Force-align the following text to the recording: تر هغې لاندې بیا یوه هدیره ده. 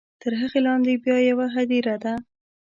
تر 0.21 0.31
هغې 0.41 0.59
لاندې 0.67 0.93
بیا 1.03 1.17
یوه 1.29 1.47
هدیره 1.55 1.95
ده. 2.03 2.13